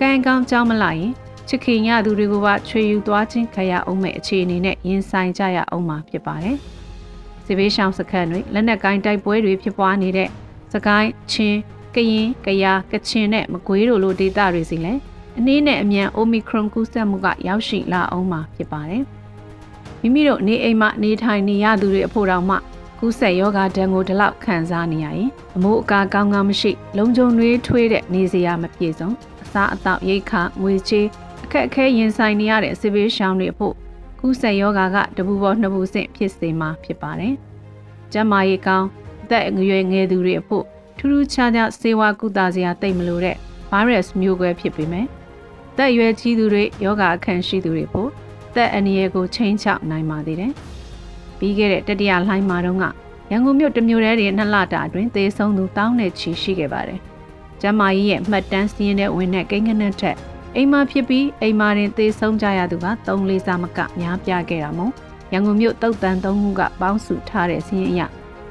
[0.00, 1.12] ကံကောင်းကြောင်းမလိုက်ရင်
[1.48, 6.56] ချစ်ခင်ရသူတွေကိုပါချွေယူသွားခြင်းခရအောင်မဲ့အခြေအနေနဲ့ရင်ဆိုင်ကြရအောင်မှာဖြစ်ပါတယ်။
[7.44, 10.28] စစ်ဘေးရှောင်စခန်းတွေလက်နက်ကိုင်းတိုက်ပွဲတွေဖြစ်ပွားနေတဲ့
[10.72, 11.58] စကိုင်းချင်း
[11.94, 15.00] ကရင်ကယားကချင်နဲ့မကွေးတို့လိုဒေသတွေစီလည်း
[15.38, 19.04] အနည်းနဲ့အမြန် Omicron ကူးစက်မှုကရောက်ရှိလာအောင်မှာဖြစ်ပါတယ်။
[20.00, 22.56] မိမိတို့နေအိမ်မှာနေထိုင်နေရသူတွေအဖို့တောင်မှ
[23.02, 29.10] ကူးစက်ယောဂဒဏ်ကိုဒီလောက်ခံစားနေရရင်အမိုးအကာကောင်းကောင်းမရှိလုံခြုံနှွေးထွေးတဲ့နေစရာမပြည့်စုံ
[29.42, 31.06] အစားအသောက်ရိတ်ခငွေချေး
[31.44, 33.74] အခက်အခဲရင်ဆိုင်နေရတဲ့စစ်ဘေးရှောင်တွေအဖို့
[34.20, 37.34] ကူးစက်ယောဂကတပူပေါ်နှစ်ပူဆင့်ဖြစ်စေမှာဖြစ်ပါတယ်။
[38.12, 38.86] ကျန်းမာရေးကောင်း
[39.22, 40.64] အသက်အရွယ်ငယ်သူတွေအဖို့
[40.98, 43.36] ထူးထူးခြားခြားစေဝါကုသစရာတိတ်မလို့တဲ့
[43.70, 45.06] virus မျိုးကွဲဖြစ်ပေမဲ့
[45.76, 48.08] သက်ရွယ်ကြီးသူတွေယောဂအခန့်ရှိသူတွေဖို့
[48.54, 50.54] သက်အန္တရာယ်ကိုချိန်ချနိုင်ပါသေးတယ်။
[51.40, 52.84] ပြီးခဲ့တဲ့တတိယလှိုင်းမှာတုန်းက
[53.30, 56.98] ရန်ကုန်မြို့တမျိုးတည်းတွေနှစ်လတာအတွင်းသေဆုံးသူတောင်းနဲ့ချီရှိခဲ့ပါတယ်။
[57.60, 60.16] ကျမကြီးရဲ့မှတ်တမ်းစည်းရင်းတဲ့ဝင်တဲ့ကိန်းဂဏန်းထက်
[60.56, 64.92] အိမ်မှာဖြစ်ပြီးအိမ်မှာတင်သေဆုံးကြရသူက3လေးစားမကများပြားခဲ့တာမို့
[65.32, 68.02] ရန်ကုန်မြို့တုတ်တန်3ခုကပေါင်းစုထားတဲ့စည်းရင်းအရ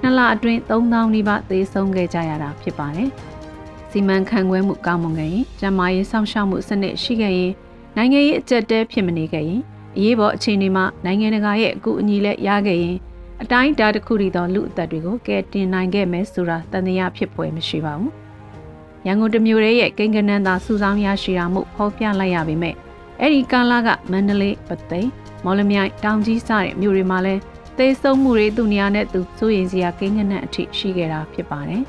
[0.02, 3.10] နှစ်လအတွင်း3000နီးပါးသေဆုံးခဲ့ကြရတာဖြစ်ပါတယ်။
[3.92, 7.54] စီမံခန့်ခွဲမှုကောင်းမွန်ခဲ့ရင်ကျန်းမာရေးစောင့်ရှောက်မှုစနစ်ရှိခဲ့ရင်
[7.96, 9.62] နိုင်ငံရေးအကျက်တဲဖြစ်မနေခဲ့ရင်
[9.98, 12.98] အရေးပေါ်အခြေအနေမှာနိုင်ငံတကာရဲ့အကူအညီလည်းရခဲ့ရင်
[13.42, 18.12] အတိုင်းတာတစ်ခုတည်းသောလူအသက်တွေကိုကယ်တင်နိုင်ခဲ့မယ်ဆိုတာတန်တရားဖြစ်ပွဲမရှိပါဘူး။
[19.08, 22.76] ရန်ကုန်တမျိုးရဲ့ကိန်းကနန်းသာစုဆောင်းရရှိတာမှုဖော်ပြလိုက်ရပေမဲ့
[23.20, 25.10] အဲ့ဒီကာလကမန္တလေးပသိမ်
[25.46, 27.42] မော်လမြိုင်တောင်ကြီးစတဲ့မြို့တွေမှာလည်း
[27.78, 31.84] သေဆုံးမှုတွေသူနေရာနဲ့သူစိုးရင်စရာကိန်းကနန်းအထိရှိခဲ့တာဖြစ်ပါတယ်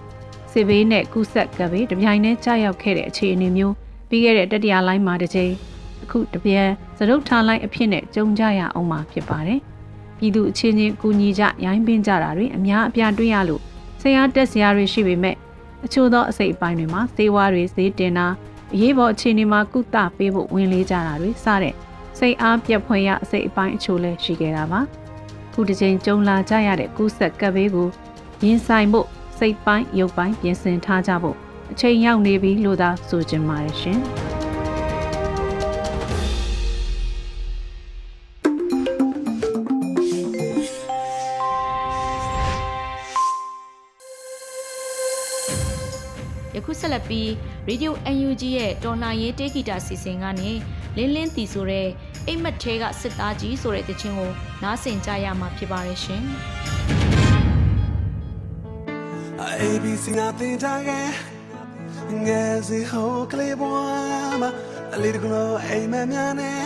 [0.52, 3.74] ။စစ်ဘေးနဲ့ကုဆက်ကဘေးတပြိုင်တည်းကြာရောက်ခဲ့တဲ့အခြေအနေမျိုး
[4.08, 5.71] ပြီးခဲ့တဲ့တတိယလိုင်းမှာတစ်ချိန်အ
[6.12, 9.60] ခုတပြန်သရုပ်ထားလိုက်အဖြစ်နဲ့ကြုံကြရအောင်မှာဖြစ်ပါတယ်။
[10.18, 13.62] ပြည်သူအချင်းချင်းကူညီကြရိုင်းပင်းကြတာတွေအများအပြားတွေ့ရလို့
[14.02, 15.36] ဆရာတက်ဆရာတွေရှိပေမဲ့
[15.84, 18.26] အချို့သောအစိတ်အပိုင်းတွေမှာဈေးဝါးတွေဈေးတင်တာ
[18.74, 21.74] အရေးပေါ်အခြေအနေမှာကုသပေးဖို့ဝင်လေးကြတာတွေစတဲ့
[22.18, 24.80] စိတ်အားပြတ်ဖွယ်ရအစိတ်အပိုင်းအချို့လည်းရှိခဲ့တာပါ။
[25.52, 27.88] ခုတစ်ချိန်ကြုံလာကြရတဲ့ကူးဆက်ကပ်ဘေးကို
[28.44, 29.06] ရင်ဆိုင်ဖို့
[29.38, 31.36] စိတ်ပိုင်းရုပ်ပိုင်းပြင်ဆင်ထားကြဖို့
[31.72, 34.00] အချိန်ရောက်နေပြီလို့သာဆိုချင်ပါတယ်ရှင်။
[46.56, 47.28] ယခုဆက်လက်ပြီး
[47.68, 50.50] Radio UNG ရဲ့တော်လှန်ရေးတေးဂီတာစီစဉ်ကနေ
[50.96, 51.88] လင်းလင်းတီဆိုတဲ့
[52.26, 54.30] အိမ်မက်ထဲကစစ်သားကြီးဆိုတဲ့တခြင်းကို
[54.62, 56.22] နားဆင်ကြရမှာဖြစ်ပါရဲ့ရှင်။
[59.60, 61.06] ABC နာတင်ကြခဲ့
[62.26, 64.50] ငယ်စီဟိုကလေးဘွားမှာ
[64.94, 66.62] အလေးတကလို့အိမ်မက်များနဲ့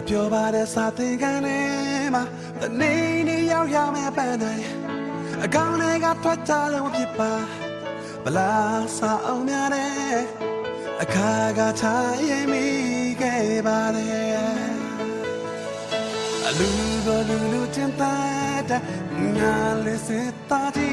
[0.00, 1.58] အပြောပါတဲ့စာသင်ခန်းထဲ
[2.14, 2.22] မှာ
[2.60, 2.92] တနေ
[3.28, 4.66] နေရောက်ရမယ်ပန်းတိုင်း
[5.44, 7.32] အကောင်တွေကထွက်ကြလို့ဖြစ်ပါ
[8.24, 10.18] ဘလားစာအောင်များနဲ့
[11.02, 11.84] အခါကချ
[12.28, 12.66] ရင်မိ
[13.20, 14.72] ခဲ့ပါတယ်
[16.46, 16.68] အလူ
[17.06, 18.14] လိုလူလူတင်တာ
[19.36, 20.08] ညာလေးစ
[20.50, 20.90] တာဒီ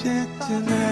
[0.00, 0.88] ဖြစ်နေ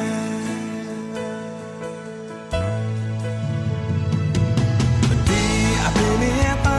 [5.29, 5.43] ဒီ
[5.85, 6.76] အပင်ရဲ့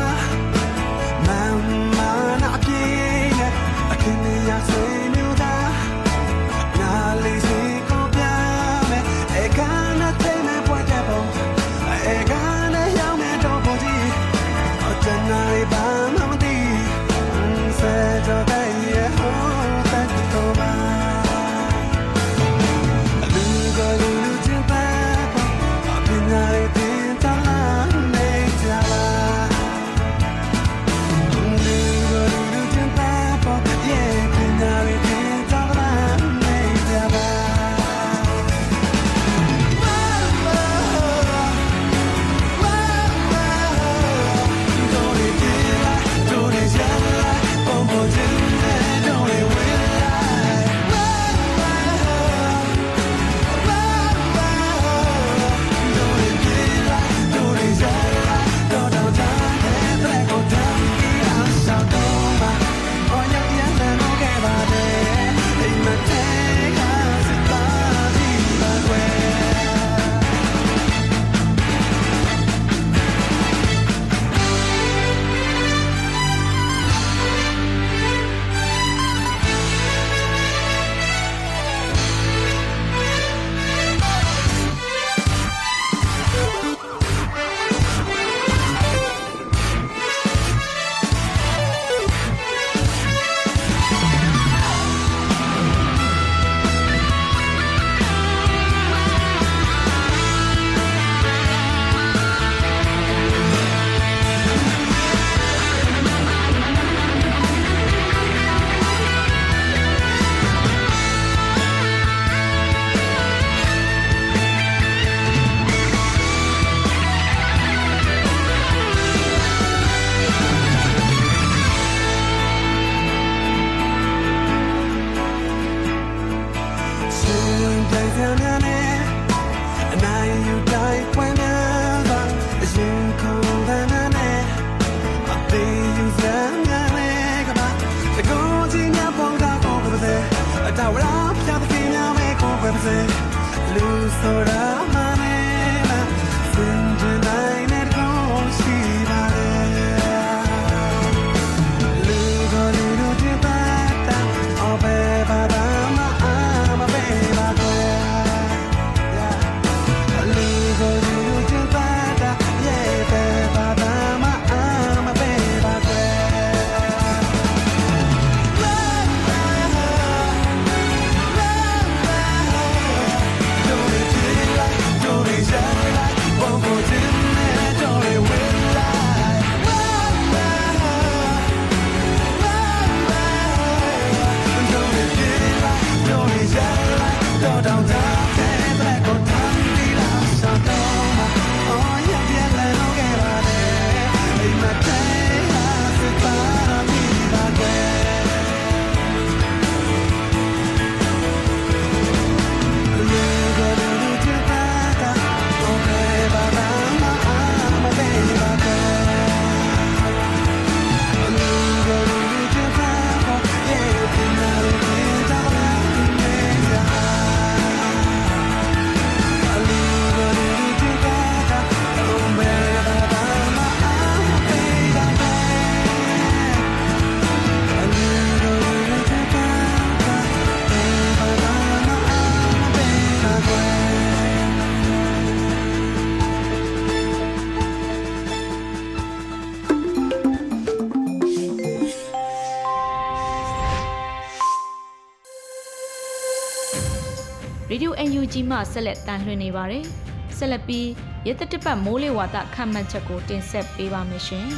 [248.27, 249.83] UNG မှဆက်လက်တန်လှည့်နေပါတယ်။
[250.37, 250.87] ဆက်လက်ပြီး
[251.27, 254.48] ရသတစ်ပတ်မိုးလေဝသခန့်မှန်းချက်ကိုတင်ဆက်ပေးပါမယ်ရှင်။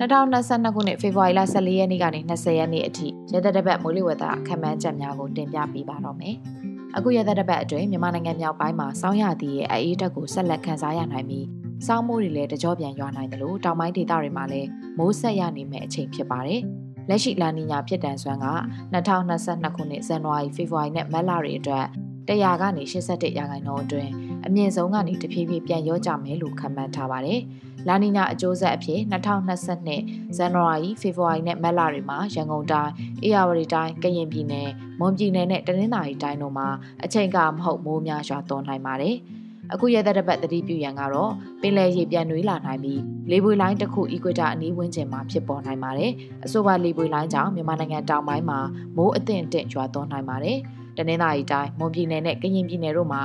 [0.00, 6.36] 2022ခုနှစ်ဖေဖော်ဝါရီလ14ရက်နေ့ကနေ20ရက်နေ့အထိရဲသက်တပတ်မိုးလေဝသခန့်မှန်းချက်များကိုတင်ပြပေးပါတော့မယ်။
[6.96, 11.46] အခုရဲသက်တပတ်အတွင်းမြန်မာနိုင်ငံမြောက်ပိုင်းမှာစောင်းရသည့်ရဲ့အေးတက်ကိုဆက်လက်ခန်းစားရနိုင်ပြီး
[11.86, 14.68] စောင်းမိုးတွေလည်းတကြောပြန်ရွာနိုင်တယ်လို့တောင်ပိုင်းဒေသတွေမှာလည်း
[14.98, 16.62] မိုးဆက်ရနိုင်မယ့်အချိန်ဖြစ်ပါတယ်။
[17.08, 18.48] လက်ရှိလာနီညာဖြစ်တန်စွမ်းက
[18.94, 21.86] 2022ခုနှစ်ဇန်နဝါရီဖေဖော်ဝါရီနဲ့မတ်လတွေအတွက်
[22.28, 24.10] 100ကနေ81ရာခိုင်နှုန်းအတွင်း
[24.46, 27.40] အမြင့်ဆုံးကနေတဖြည်းဖြည်းပြန်ရောကြမယ်လို့ခန့်မှန်းထားပါတယ်။
[27.88, 34.68] လာနီညာအကျိုးဆက်အဖြစ်2022ဇန်နဝါရီဖေဖော်ဝါရီနဲ့မတ်လတွေမှာရန်ကုန်တိုင်း၊အေရဝတီတိုင်း၊ကရင်ပြည်နယ်၊
[35.00, 36.68] မွန်ပြည်နယ်နဲ့တနင်္သာရီတိုင်းတို့မှာ
[37.04, 39.16] အချိန်ကမဟုတ်မိုးများရွာသွန်းနိုင်ပါတယ်။
[39.72, 43.00] အခုရသက်တပတ်သတိပြုရန်ကတော့ပင်လယ်ရေပြန်နွေးလာနိုင်ပြီး
[43.30, 46.10] လေပွေလိုင်းတစ်ခုအီကွေတာအနီးဝန်းကျင်မှာဖြစ်ပေါ်နိုင်ပါတယ်။
[46.44, 48.58] အဆိုပါလေပွေလိုင်းကြောင့်မြန်မာနိုင်ငံတောင်ပိုင်းမှာ
[48.96, 50.58] မိုးအသင့်အင့်ရွာသွန်းနိုင်ပါတယ်။
[50.96, 53.22] တနင်္သာရီတိုင်းမွန်ပြည်နယ်နဲ့ကရင်ပြည်နယ်တို့မှာ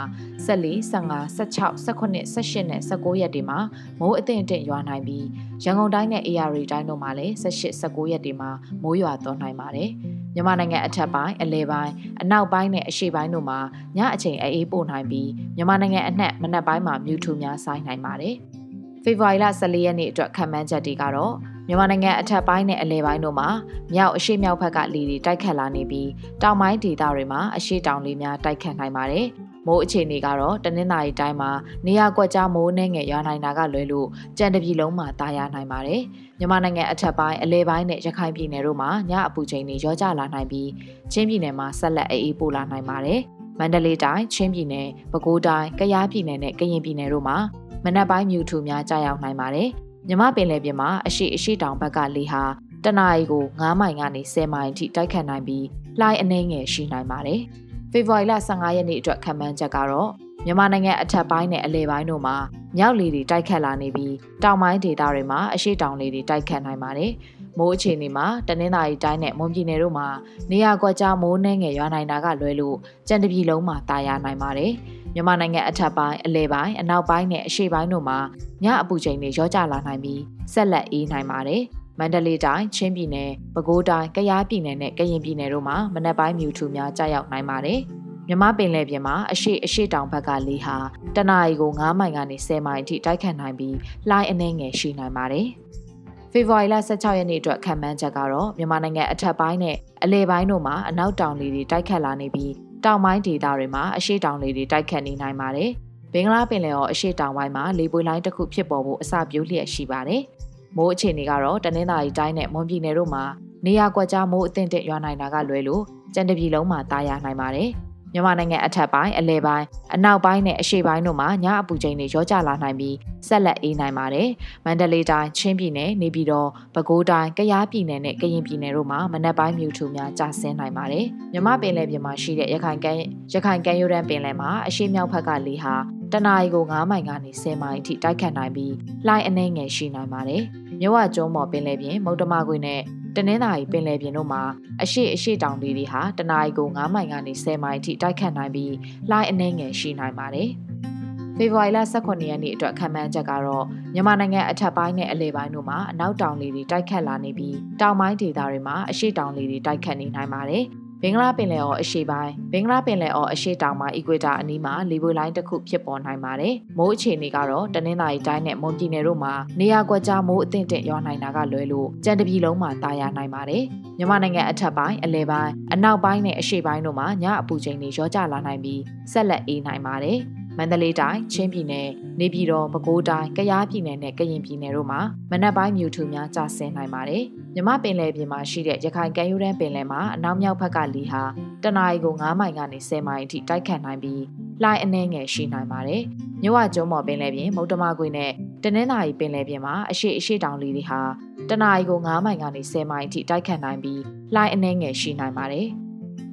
[0.47, 3.59] 14 15 16 18 18နဲ့19ရက်တွေမှာ
[3.99, 5.25] မိုးအသင့်အင့်ရွာနိုင်ပြီး
[5.63, 8.49] ရန်ကုန်တိုင်းနဲ့ AR တိုင်းတို့မှာလည်း18 19ရက်တွေမှာ
[8.83, 9.89] မိုးရွာသွန်းနိုင်ပါတယ်။
[10.33, 13.59] မြန်မာနိုင်ငံအထက်ပိုင်းအလဲပိုင်းအနောက်ပိုင်းနဲ့အရှေ့ပိုင်းတို့မှာ
[13.97, 18.35] ညအချိန်အေးပို့နိုင်ပြီးမြန်မာနိုင်ငံအနှံ့မနက်ပိုင်းမှာမြူထူများဆိုင်းနိုင်ပါတယ်။
[19.03, 21.33] ဖေဖော်ဝါရီလ14ရက်နေ့အတွက်ခံမှန်းချက်တွေကတော့
[21.69, 23.49] မြန်မာနိုင်ငံအထက်ပိုင်းနဲ့အလဲပိုင်းတို့မှာ
[23.93, 26.09] မြောက်အရှေ့မြောက်ဘက်ကလေတွေတိုက်ခတ်လာနေပြီး
[26.41, 29.25] တောင်ပိုင်းဒေသတွေမှာအရှေ့တောင်လေများတိုက်ခတ်နိုင်ပါတယ်။
[29.67, 31.51] မိုးအခြေအနေကတော့တနင်္သာရီတိုင်းမှာ
[31.85, 36.01] နေရာကွက်ကြားမိုးနှဲငယ်ရွာနိုင်တာကလွယ်လို့ကြံတပြည်လုံးမှာတာယာနိုင်ပါတယ်။
[36.39, 40.69] မြန်မာနိုင်ငံအထက်ပိုင်းအလဲပိုင်းနဲ့ရခိုင်ပြည်နယ်တို့မှာညအပူချိန်တွေရောကျလာနိုင်ပြီး
[41.11, 43.19] ချင်းပြည်နယ်မှာဆက်လက်အေးအေးပိုလာနိုင်ပါတယ်။
[43.59, 47.37] မန္တလေးတိုင်း၊ချင်းပြည်နယ်၊ပဲခူးတိုင်း၊ကယားပြည်နယ်နဲ့ကရင်ပြည်နယ်တို့မှာ
[47.85, 49.69] မနက်ပိုင်းမြူထူများကြာရောက်နိုင်ပါတယ်။
[50.11, 52.43] မြမပင်လယ်ပြင်မှာအရှိအရှိတောင်ဘက်ကလေဟာ
[52.83, 55.65] တနအီကို9မိုင်ကနေ10မိုင်အထိတိုက်ခတ်နိုင်ပြီး
[55.99, 57.41] လှိုင်းအနှဲငယ်ရှိနိုင်ပါတယ်။
[57.91, 60.09] ဖေဖော်ဝါရီလ15ရက်နေ့အတွက်ခံမှန်းချက်ကတော့
[60.45, 62.35] မြန်မာနိုင်ငံအထက်ပိုင်းနဲ့အလဲပိုင်းတို့မှာ
[62.77, 67.11] မြောက်လေတွေတိုက်ခတ်လာနေပြီးတောင်ပိုင်းဒေသတွေမှာအရှိတောင်လေတွေတိုက်ခတ်နိုင်ပါတယ်။
[67.57, 70.07] မိုးအခြေအနေမှာတနင်္သာရီတိုင်းနဲ့မွန်ပြည်နယ်တို့မှာ
[70.51, 74.71] နေရာကွက်ကြားမိုးနှဲငယ်ရွာနိုင်တာကလွဲလို့ကြံတပြည်လုံးမှာတာယာနိုင်ပါတယ်။
[75.13, 78.19] မြန်မာနိုင်ငံအထက်ပိုင်းအလဲပိုင်းအနောက်ပိုင်းနဲ့အရှေ့ပိုင်းတို့မှာ
[78.63, 80.21] ညအပူချိန်တွေရောကျလာနိုင်ပြီး
[80.53, 81.61] ဆက်လက်အေးနိုင်ပါတယ်။
[81.99, 87.79] မန္တလေးတိုင်း၊ချင်းပြည်နယ်၊ပဲခူးတိုင်း၊ကယားပြည်နယ်နဲ့ကရင်ပြည်နယ်တို့မှာမနက်ပိုင်းမြူထူများကြာရောက်နိုင်ပါတယ်။
[88.27, 90.77] မြမပင်လယ်ပြင်မှာအရှိအရှိတောင်ဘက်ကလေဟာ
[91.15, 93.75] တနအီကို9မိုင်ကနေ10မိုင်အထိတိုက်ခတ်နိုင်ပြီး
[94.09, 95.47] လှိုင်းအနှဲငယ်ရှိနိုင်ပါတယ်။
[96.31, 102.53] ဖေဖော်ဝါရီလ16ရက်နေ့အတွက်ခံမှန်းချက်ကတော့မြန်မာနိုင်ငံအထက်ပိုင်းနဲ့အလဲပိုင်းတို့မှာအနောက်တောင်လေတွေတိုက်ခတ်လာနေပြီး
[102.85, 105.69] တောင်ပိုင်းဒေသတွေမှာအရှိတောင်လေတွေတိုက်ခတ်နေနိုင်ပါတယ်။
[106.13, 110.21] ဘင်္ဂလားပင်လယ်ော်အရှိတောင်ပိုင်းမှာလေပွေလိုင်းတစ်ခုဖြစ်ပေါ်ဖို့အစပြုလျက်ရှိပါတယ်။
[110.75, 113.23] မိုးအခြေအနေကတော့တနင်္သာရီတိုင်းနဲ့မွန်ပြည်နယ်တို့မှာ
[113.65, 117.69] နေရာကွက်ကြားမိုးအသင့်တက်ရွာနိုင်တာကလွဲလို့ကြံတပြည်လုံးမှာတာယာနိုင်ပါတယ်။
[118.13, 122.95] မြန်မာနိုင်ငံအထက်ပိုင်းအလဲပိုင်းအနောက်ပိုင်းနဲ့အရှေ့ပိုင်းတို့မှာညအပူချိန်တွေရောကျလာနိုင်ပြီး
[123.27, 124.27] ဆက်လက်အေးနိုင်ပါတယ်။
[124.65, 135.75] မန္တလေးတိုင်းချင်းပြည်နယ်နေပြည်တော်ပဲခူးတိုင်းကယားပြည်နယ်နဲ့ကရင်ပြည်နယ်တို့မှာမနက်ပိုင်းမြူထူများကျဆင်းနိုင်ပါတယ်။မြမပင်လယ်ပြင်မှာရှိတဲ့ရခိုင်ကမ်းရခိုင်ကမ်းရိုးတန်းပင်လယ်မှာအရှေ့မြောက်ဘက်ကလေဟာ
[136.13, 138.73] တနအီကို9မိုင်ကနေ10မိုင်အထိတိုက်ခတ်နိုင်ပြီး
[139.07, 140.41] လှိုင်းအနှဲငယ်ရှိနိုင်ပါတယ်။
[140.81, 142.81] မြဝကျုံးမော်ပင်လယ်ပြင်မုတ်တမခွေနဲ့
[143.15, 144.41] တနင်္သာရီပင်လယ်ပြင်တို့မှာ
[144.83, 148.73] အရှိအရှိတောင်တွေဟာတနအီကို9မိုင်ကနေ10မိုင်အထိတိုက်ခတ်နိုင်ပြီး
[149.09, 150.49] လှိုင်းအနှဲငယ်ရှိနိုင်ပါတယ်။
[151.37, 160.65] ဖေဖော်ဝါရီလ18ရက်နေ့အတွက်ခံမှန်းချက်ကတော့မြန်မာနိုင်ငံအထက်ပိုင်းနဲ့အလယ်ပိုင်းတို့မှာအနောက်တောင်လေတွေတိုက်ခတ်လာနေပြီးတောင်ပိုင်းဒေသတွေမှာအရှိတောင်လေတွေတိုက်ခတ်နေနိုင်ပါတယ်။
[161.03, 173.63] ဘင်္ဂလားပင်လယ်အော်အရှေ့ပိုင်းဘင်္ဂလားပင်လယ်အော်အရှေ့တောင်မှာအီကွေတာအနီးမှာလေပွေလိုင်းတစ်ခုဖြစ်ပေါ်နိုင်ပါတယ်။မိုးအခြေအနေကတော့တနင်္သာရီတိုင်းနဲ့မွန်ပြည်နယ်တို့မှာနေရာကွက်ကြားမိုးအသင့်တင့်ရွာနိုင်တာကလွဲလို့ကြံတပြည်လုံးမှာတာယာနိုင်ပါတယ်။
[173.97, 178.81] မြန်မာနိုင်ငံအထက်ပိုင်းအလဲပိုင်းအနောက်ပိုင်းနဲ့အရှေ့ပိုင်းတို့မှာညအပူချိန်တွေရောကျလာနိုင်ပြီး
[179.11, 180.19] ဆက်လက်အေးနိုင်ပါတယ်။
[180.61, 184.99] မန္တလေးတိုင်းချင်းပြည်နယ်နေပြည်တော်ပဲခူးတိုင်းကယားပြည်နယ်နဲ့ကရင်ပြည်နယ်တို့မှာ
[185.31, 187.23] မနက်ပိုင်းမြူထူများကျဆင်းနိုင်ပါတယ်။
[187.55, 191.23] မြမပင်လယ်ပြင်မှာရှိတဲ့ရခိုင်ကမ်းရိုးတန်းပင်လယ်မှာအနောက်မြောက်ဘက်ကလေဟာ
[191.63, 194.23] တနအီကို9မိုင်ကနေ10မိုင်အထိတိုက်ခတ်နိုင်ပြီး
[194.63, 196.01] လှိုင်းအနှဲငယ်ရှိနိုင်ပါတယ်။
[196.41, 198.31] မြဝကျုံးမော်ပင်လယ်ပြင်မုတ်တမကွေနဲ့
[198.63, 201.01] တနင်္သာရီပင်လယ်ပြင်မှာအရှိအရှိတောင်လေတွေဟာ
[201.49, 204.01] တနအီကို9မိုင်ကနေ10မိုင်အထိတိုက်ခတ်နိုင်ပြီး
[204.35, 205.69] လှိုင်းအနှဲငယ်ရှိနိုင်ပါတယ်။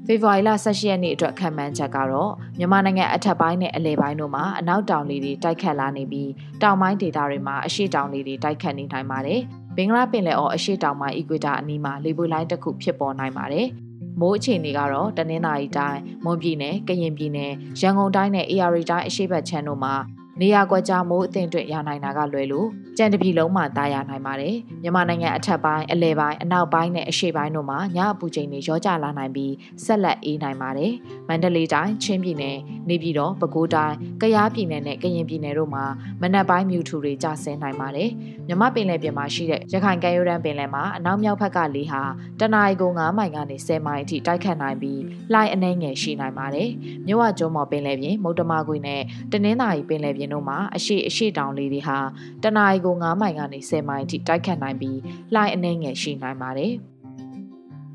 [0.07, 6.31] ဖေဖော်ဝါရီလ18ရက်နေ့အတွက်ခံမှန်းချက်ကတော့မြန်မာနိုင်ငံအထက်ပိုင်းနဲ့အလယ်ပိုင်းတို့မှာအနောက်တောင်လေတွေတိုက်ခတ်လာနေပြီး
[6.63, 9.41] တောင်ပိုင်းဒေသတွေမှာအရှေ့တောင်လေတွေတိုက်ခတ်နေနိုင်ပါတယ်။
[9.77, 13.67] ဘင်္ဂလားပင်လယ်အော်အရှေ့တောင်ပိုင်းအီကွေတာအနီးမှာလေပွေလိုင်းတစ်ခုဖြစ်ပေါ်နိုင်ပါတယ်။
[14.21, 19.95] မိုးအခြေအနေကတော့တနင်္သာရီတိုင်း၊မွန်ပြည်နယ်၊ကရင်ပြည်နယ်၊ရန်ကုန်တိုင်းနဲ့ AR တိုင်းအရှေ့ဘက်ခြမ်းတို့မှာ
[20.41, 22.69] နေရာကွက်ကြားမိုးအသင့်အတွက်ရနိုင်တာကလွယ်လို့
[22.99, 29.53] ကြံတပြီလုံးမှာတာယာနိုင်ပါတယ်မြန်မာနိုင်ငံအထက်ပိုင်းအလဲပိုင်းအနောက်ပိုင်းနဲ့အရှေ့ပိုင်းတို့မှာညအပူချိန်တွေရောကျလာနိုင်ပြီး
[29.85, 30.93] ဆက်လက်အေးနိုင်ပါတယ်
[31.29, 35.85] မန္တလေးတိုင်းချင်းပြည်နယ်နေပြည်တော်ပဲခူးတိုင်းကယားပြည်နယ်နဲ့ကရင်ပြည်နယ်တို့မှာ
[36.23, 38.11] မနက်ပိုင်းမြူထူတွေကျဆင်းနိုင်ပါတယ်
[38.49, 42.03] မြမပင်လယ်ပြင်မှာရှိတဲ့ရခိုင်ကမ်းရိုးတန်းပင်လယ်မှာအနောက်မြောက်ဘက်ကလေဟာ
[42.41, 45.01] တနအီကို9မိုင်ကနေ10မိုင်အထိတိုက်ခတ်နိုင်ပြီး
[45.33, 46.69] လှိုင်းအနှဲငယ်ရှိနိုင်ပါတယ်
[47.07, 51.99] မြဝကျွန်းမော်ပင်လယ်ပြင်မုတ်တမကွေနဲ့တနင်္သာရီပင်လယ်ပြင်တို့မှာအရှိအရှိတောင်လေတွေဟာ
[52.43, 54.99] တနအီကို9မိုင်ကနေ10မိုင်အထိတိုက်ခတ်နိုင်ပြီး
[55.35, 56.73] လှိုင်းအနှဲငယ်ရှိနိုင်ပါတယ်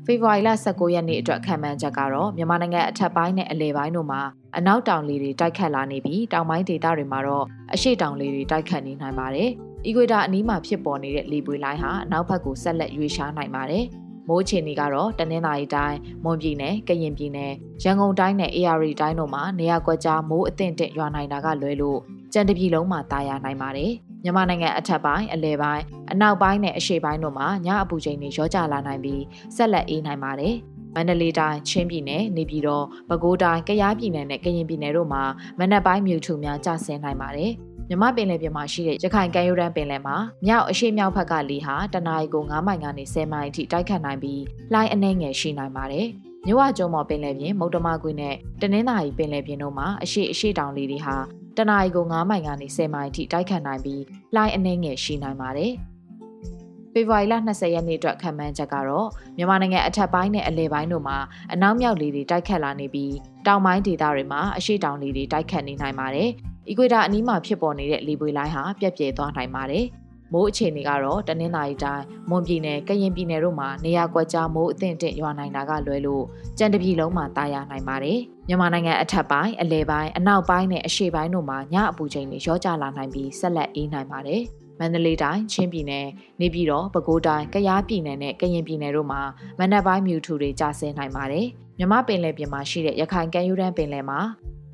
[0.06, 4.20] ဖေဖော်ဝါရီလ19ရက်နေ့အတွက်ခံမှန်းချက်ကတော့မြန်မာနိုင်ငံအထက်ပိုင်းနဲ့အလယ်ပိုင်းတို့မှာ
[4.56, 9.52] အနောက်တောင်လေတွေတိုက်ခတ်လာနေပြီးတောင်ပိုင်းဒေသတွေမှာတော့အရှိတောင်လေတွေတိုက်ခတ်နေနိုင်ပါတယ်။
[9.86, 13.84] အီကွေတာအနီးမှာဖြစ်ပေါ်နေတဲ့လေပွေလိုင်းဟာအနောက်ဘက်ကိုဆက်လက်ရွေ့ရှားနိုင်ပါတယ်။
[14.28, 21.98] မိုးချေနေကတော့တနင်္သာရီတိုင်းမွန်ပြည်နယ်ကရင်ပြည်နယ်ရန်ကုန်တိုင်းနဲ့ AR တိုင်းတို့မှာနေရာကွက်ကြားမိုးအသင့်တင့်ရွာနိုင်တာကလွဲလို့
[22.32, 23.92] ကြံတပြည်လုံးမှာတာယာနိုင်ပါတယ်။
[24.22, 29.22] မြန်မာနိုင်ငံအထက်ပိုင်းအလဲပိုင်းအနောက်ပိုင်းနဲ့အရှေ့ပိုင်းတို့မှာညအပူချိန်တွေရောကျလာနိုင်ပြီး
[29.56, 30.54] ဆက်လက်အေးနိုင်ပါတယ်။
[30.94, 35.22] မန္တလေးတိုင်းချင်းပြည်နယ်နေပြည်တော်ပဲခူးတိုင်းကယားပြည်နယ်နဲ့ကရင်ပြည်နယ်တို့မှာ
[35.58, 37.52] မနက်ပိုင်းမြူထူများကျဆင်းနိုင်ပါတယ်။
[37.88, 40.16] မြမပင်လယ်ပြင်မှာရှိတဲ့ရခိုင်ကမ်းရိုးတန်းပင်လယ်မှာ
[40.46, 44.42] မြောက်အရှေ့မြောက်ဘက်ကလေဟာတနအီကို9မိုင်ကနေ10မိုင်အထိတိုက်ခတ်နိုင်ပြီး
[44.72, 46.06] လှိုင်းအနှဲငယ်ရှိနိုင်ပါတယ်။
[46.46, 51.16] မြဝကျုံမော်ပင်လယ်ပြင်မုတ်တမကွေနဲ့တနင်္သာရီပင်လယ်ပြင်တို့မှာအရှိအရှိတောင်လေတွေဟာ
[51.56, 54.02] တနအီကို9မိုင်ကနေ10မိုင်အထိတိုက်ခတ်နိုင်ပြီး
[54.34, 55.72] လှိုင်းအနှဲငယ်ရှိနိုင်ပါတယ်။
[56.92, 61.16] ဖေဖော်ဝါရီလ20ရက်နေ့အတွက်ခံမှန်းချက်ကတော့မြန်မာနိုင်ငံအထက်ပိုင်းနဲ့အလယ်ပိုင်းတို့မှာ
[61.52, 63.14] အနောက်မြောက်လေတွေတိုက်ခတ်လာနေပြီး
[63.46, 66.30] တောင်ပိုင်းဒေသတွေမှာအရှိတောင်လေတွေတိုက်ခတ်နေနိုင်ပါတယ်။
[66.68, 69.84] အီကွေတာအနီးမှာဖြစ်ပေါ်နေတဲ့လေပွေလိုင်းဟာပြက်ပြဲသွားနိုင်ပါတယ်။
[70.32, 76.24] မိုးအခြေအနေကတော့တနင်္သာရီတိုင်းမွန်ပြည်နယ်ကရင်ပြည်နယ်တို့မှာနေရာကွက်ကြားမိုးအသင့်တင့်ရွာနိုင်တာကလွဲလို့
[76.58, 84.42] ကြံတပြည်လုံးမှာတာယာနိုင်ပါတယ်။မြန်မာနိုင်ငံအထက်ပိုင်းအလဲပိုင်းအနောက်ပိုင်းနဲ့အရှေ့ပိုင်းတို့မှာညအပူချိန်တွေရောကျလာနိုင်ပြီးဆက်လက်အေးနိုင်ပါတယ်။
[84.78, 86.06] မန္တလေးတိုင်းချင်းပြည်နယ်
[86.40, 89.22] နေပြည်တော်ပဲခူးတိုင်းကယားပြည်နယ်နဲ့ကရင်ပြည်နယ်တို့မှာ
[89.58, 91.46] မနက်ပိုင်းမြူထူတွေကျဆင်းနိုင်ပါတယ်။
[91.78, 94.20] မြမပင်လယ်ပြင်မှာရှိတဲ့ရခိုင်ကမ်းရိုးတန်းပင်လယ်မှာ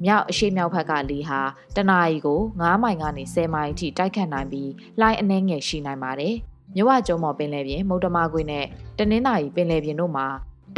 [0.04, 1.40] မြောက်အရှိမြောက်ဘက်ကလေဟာ
[1.76, 6.34] တနအီကို9မိုင်ကနေ10မိုင်အထိတိုက်ခတ်နိုင်ပြီးလှိုင်းအနှဲငယ်ရှိနိုင်ပါတယ်။
[6.74, 8.64] မြဝကျုံမော်ပင်လယ်ပြင်မုတ်တမကွေနဲ့
[8.98, 10.26] တနင်္သာရီပင်လယ်ပြင်တို့မှာ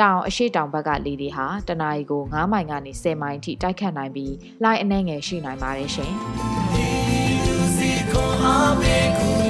[0.00, 6.12] တောင်အရှိတောင်ဘက်ကလေတွေဟာတနအီကို9မိုင်ကနေ10မိုင်အထိတိုက်ခတ်နိုင်ပြီးလှိုင်းအနှဲငယ်ရှိနိုင်ပါတယ်ရှင်။